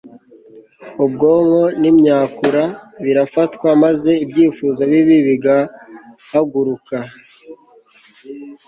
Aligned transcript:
ubwonko 1.05 1.63
nimyakura 1.79 2.63
birafatwa 3.03 3.69
maze 3.83 4.11
ibyifuzo 4.23 4.81
bibi 4.91 5.17
bigahaguruka 5.27 6.97